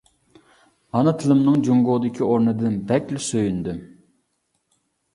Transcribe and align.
ئانا 0.95 1.13
تىلىمنىڭ 1.25 1.59
جۇڭگودىكى 1.69 2.25
ئورنىدىن 2.31 2.83
بەكلا 2.95 3.25
سۆيۈندۈم! 3.31 3.89